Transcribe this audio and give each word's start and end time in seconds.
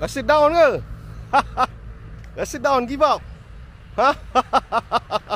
Rasa 0.00 0.20
down 0.26 0.50
ke? 0.50 0.70
Rasa 2.38 2.58
down 2.58 2.82
give 2.86 3.02
up? 3.02 3.22
Ha? 3.94 4.10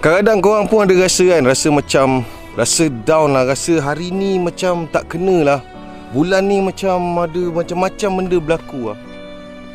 Kadang-kadang 0.00 0.40
korang 0.40 0.64
pun 0.64 0.88
ada 0.88 0.96
rasa 0.96 1.28
kan 1.28 1.44
Rasa 1.44 1.68
macam 1.68 2.24
Rasa 2.56 2.88
down 3.04 3.36
lah 3.36 3.44
Rasa 3.44 3.84
hari 3.84 4.08
ni 4.08 4.40
macam 4.40 4.88
tak 4.88 5.12
kena 5.12 5.44
lah. 5.44 5.60
Bulan 6.16 6.48
ni 6.48 6.56
macam 6.64 7.20
ada 7.20 7.52
macam-macam 7.52 8.10
benda 8.18 8.36
berlaku 8.40 8.90
lah. 8.90 8.98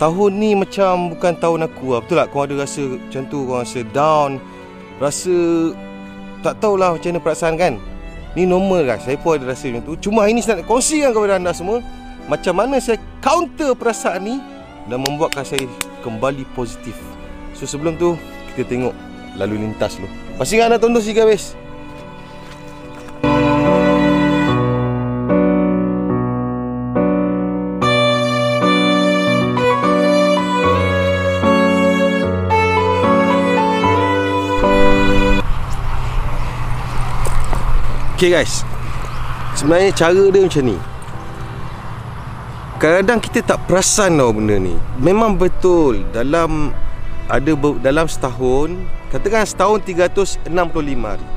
Tahun 0.02 0.32
ni 0.34 0.58
macam 0.58 1.14
bukan 1.14 1.38
tahun 1.38 1.70
aku 1.70 1.94
lah. 1.94 2.00
Betul 2.02 2.18
tak? 2.18 2.28
Korang 2.34 2.46
ada 2.50 2.56
rasa 2.66 2.82
macam 2.90 3.22
tu 3.30 3.38
Korang 3.46 3.64
rasa 3.70 3.80
down 3.94 4.30
Rasa 4.98 5.36
Tak 6.42 6.58
tahulah 6.58 6.98
macam 6.98 7.10
mana 7.14 7.22
perasaan 7.22 7.54
kan? 7.54 7.74
Ni 8.34 8.50
normal 8.50 8.82
guys 8.82 9.06
Saya 9.06 9.22
pun 9.22 9.38
ada 9.38 9.46
rasa 9.46 9.70
macam 9.70 9.94
tu. 9.94 10.10
Cuma 10.10 10.26
hari 10.26 10.34
ni 10.34 10.42
saya 10.42 10.58
nak 10.58 10.66
kongsikan 10.66 11.14
kepada 11.14 11.38
anda 11.38 11.54
semua 11.54 11.86
Macam 12.26 12.58
mana 12.58 12.82
saya 12.82 12.98
counter 13.22 13.78
perasaan 13.78 14.26
ni 14.26 14.36
Dan 14.90 15.06
membuatkan 15.06 15.46
saya 15.46 15.70
kembali 16.02 16.50
positif. 16.58 16.98
So 17.54 17.70
sebelum 17.70 18.02
tu 18.02 18.18
Kita 18.58 18.66
tengok 18.66 19.14
lalu 19.40 19.68
lintas 19.68 20.00
dulu. 20.00 20.25
Pastikan 20.36 20.68
anda 20.68 20.76
tonton 20.76 21.00
sehingga 21.00 21.24
habis. 21.24 21.56
Okay 38.16 38.32
guys. 38.32 38.68
Sebenarnya 39.56 39.96
cara 39.96 40.20
dia 40.32 40.44
macam 40.44 40.64
ni. 40.68 40.78
Kadang-kadang 42.76 43.20
kita 43.24 43.40
tak 43.40 43.60
perasan 43.72 44.20
tau 44.20 44.36
benda 44.36 44.60
ni. 44.60 44.76
Memang 45.00 45.40
betul 45.40 46.04
Dalam 46.12 46.76
ada 47.32 47.52
dalam 47.80 48.08
setahun 48.08 48.76
katakan 49.14 49.46
setahun 49.46 49.84
365 49.84 50.50
hari. 51.06 51.28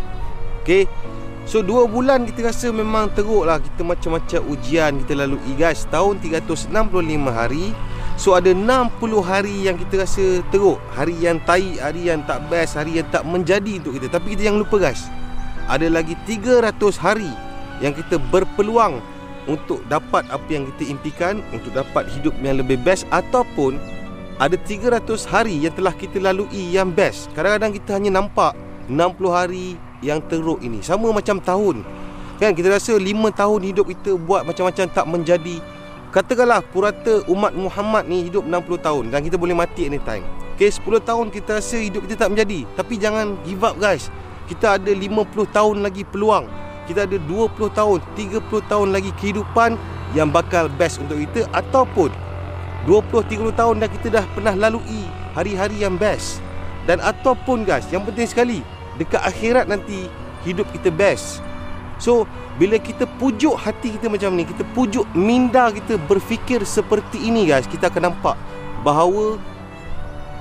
Okey? 0.62 0.84
So 1.48 1.64
dua 1.64 1.88
bulan 1.88 2.28
kita 2.28 2.52
rasa 2.52 2.68
memang 2.68 3.08
teruk 3.16 3.48
lah 3.48 3.56
kita 3.56 3.80
macam-macam 3.80 4.40
ujian 4.52 5.00
kita 5.00 5.16
lalui 5.16 5.52
guys. 5.56 5.88
Setahun 5.88 6.20
365 6.20 6.68
hari. 7.32 7.72
So 8.20 8.36
ada 8.36 8.52
60 8.52 9.00
hari 9.24 9.64
yang 9.64 9.80
kita 9.80 10.04
rasa 10.04 10.44
teruk. 10.52 10.76
Hari 10.92 11.16
yang 11.16 11.40
tai 11.48 11.80
hari 11.80 12.12
yang 12.12 12.20
tak 12.28 12.44
best 12.52 12.76
hari 12.76 13.00
yang 13.00 13.08
tak 13.08 13.24
menjadi 13.24 13.80
untuk 13.80 13.96
kita. 13.96 14.12
Tapi 14.12 14.36
kita 14.36 14.52
jangan 14.52 14.60
lupa 14.60 14.76
guys. 14.76 15.08
Ada 15.72 15.88
lagi 15.88 16.20
300 16.28 16.68
hari 17.00 17.32
yang 17.80 17.96
kita 17.96 18.20
berpeluang 18.28 19.00
untuk 19.48 19.80
dapat 19.88 20.28
apa 20.28 20.44
yang 20.52 20.68
kita 20.76 20.92
impikan 20.92 21.40
untuk 21.56 21.72
dapat 21.72 22.04
hidup 22.12 22.36
yang 22.44 22.60
lebih 22.60 22.76
best 22.84 23.08
ataupun 23.08 23.80
ada 24.38 24.54
300 24.54 25.02
hari 25.26 25.66
yang 25.66 25.74
telah 25.74 25.90
kita 25.90 26.22
lalui 26.22 26.70
yang 26.70 26.94
best. 26.94 27.26
Kadang-kadang 27.34 27.74
kita 27.74 27.90
hanya 27.98 28.22
nampak 28.22 28.54
60 28.86 28.94
hari 29.34 29.74
yang 29.98 30.22
teruk 30.22 30.62
ini. 30.62 30.78
Sama 30.78 31.10
macam 31.10 31.42
tahun. 31.42 31.82
Kan 32.38 32.54
kita 32.54 32.70
rasa 32.70 32.94
5 32.94 33.02
tahun 33.34 33.60
hidup 33.66 33.90
kita 33.90 34.14
buat 34.14 34.46
macam-macam 34.46 34.86
tak 34.94 35.06
menjadi. 35.10 35.58
Katakanlah 36.14 36.62
purata 36.62 37.26
umat 37.26 37.50
Muhammad 37.50 38.06
ni 38.06 38.30
hidup 38.30 38.46
60 38.46 38.78
tahun 38.78 39.04
dan 39.10 39.26
kita 39.26 39.34
boleh 39.34 39.58
mati 39.58 39.90
anytime. 39.90 40.22
Okay, 40.54 40.70
10 40.70 40.86
tahun 41.02 41.34
kita 41.34 41.58
rasa 41.58 41.76
hidup 41.82 42.06
kita 42.06 42.14
tak 42.22 42.30
menjadi. 42.30 42.62
Tapi 42.78 42.94
jangan 42.94 43.34
give 43.42 43.66
up 43.66 43.74
guys. 43.74 44.06
Kita 44.46 44.78
ada 44.78 44.90
50 44.94 45.50
tahun 45.50 45.82
lagi 45.82 46.06
peluang. 46.06 46.46
Kita 46.86 47.10
ada 47.10 47.18
20 47.18 47.74
tahun, 47.74 47.98
30 48.14 48.70
tahun 48.70 48.88
lagi 48.94 49.10
kehidupan 49.18 49.74
yang 50.14 50.30
bakal 50.30 50.70
best 50.78 51.02
untuk 51.02 51.20
kita 51.20 51.44
ataupun 51.52 52.27
20-30 52.86 53.58
tahun 53.58 53.74
dah 53.82 53.90
kita 53.90 54.08
dah 54.12 54.24
pernah 54.36 54.54
lalui 54.54 55.08
hari-hari 55.34 55.82
yang 55.82 55.98
best. 55.98 56.38
Dan 56.86 57.02
ataupun 57.02 57.66
guys 57.66 57.88
yang 57.90 58.06
penting 58.06 58.28
sekali 58.28 58.58
dekat 58.96 59.20
akhirat 59.24 59.66
nanti 59.66 60.06
hidup 60.46 60.68
kita 60.70 60.92
best. 60.94 61.42
So 61.98 62.24
bila 62.56 62.78
kita 62.78 63.06
pujuk 63.18 63.58
hati 63.58 63.98
kita 63.98 64.06
macam 64.06 64.34
ni 64.38 64.46
kita 64.46 64.62
pujuk 64.74 65.06
minda 65.14 65.70
kita 65.74 65.98
berfikir 66.06 66.62
seperti 66.66 67.22
ini 67.22 67.46
guys 67.46 67.70
kita 67.70 67.86
akan 67.86 68.10
nampak 68.10 68.34
bahawa 68.82 69.38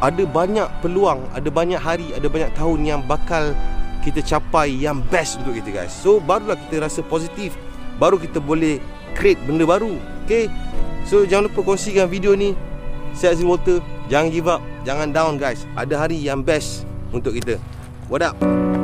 ada 0.01 0.25
banyak 0.25 0.65
peluang 0.81 1.25
ada 1.33 1.49
banyak 1.49 1.77
hari 1.77 2.13
ada 2.17 2.25
banyak 2.25 2.49
tahun 2.57 2.85
yang 2.85 3.01
bakal 3.05 3.53
kita 4.01 4.21
capai 4.21 4.71
yang 4.71 5.03
best 5.09 5.41
untuk 5.41 5.57
kita 5.57 5.83
guys. 5.83 5.91
So 5.91 6.21
barulah 6.21 6.55
kita 6.55 6.85
rasa 6.85 7.01
positif. 7.03 7.57
Baru 7.97 8.21
kita 8.21 8.37
boleh 8.37 8.77
create 9.17 9.41
benda 9.49 9.65
baru 9.65 9.97
okay 10.27 10.51
So 11.07 11.23
jangan 11.23 11.47
lupa 11.47 11.63
kongsikan 11.63 12.11
video 12.11 12.35
ni. 12.35 12.51
Saya 13.15 13.31
Azri 13.31 13.47
Walter. 13.47 13.79
Jangan 14.11 14.27
give 14.27 14.51
up. 14.51 14.59
Jangan 14.83 15.15
down 15.15 15.39
guys. 15.39 15.63
Ada 15.79 16.05
hari 16.07 16.19
yang 16.19 16.43
best 16.43 16.83
Untuk 17.15 17.39
kita. 17.39 17.55
What 18.11 18.19
up 18.19 18.76